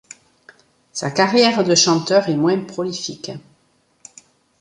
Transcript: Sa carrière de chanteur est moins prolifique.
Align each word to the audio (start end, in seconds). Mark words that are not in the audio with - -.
Sa 0.93 1.11
carrière 1.11 1.63
de 1.63 1.75
chanteur 1.75 2.27
est 2.27 2.33
moins 2.35 2.59
prolifique. 2.61 3.33